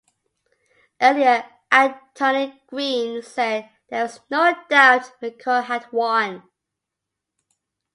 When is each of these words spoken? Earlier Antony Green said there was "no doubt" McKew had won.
Earlier 0.99 1.45
Antony 1.71 2.59
Green 2.65 3.21
said 3.21 3.69
there 3.91 4.01
was 4.01 4.19
"no 4.31 4.55
doubt" 4.67 5.11
McKew 5.21 5.63
had 5.63 5.91
won. 5.91 6.41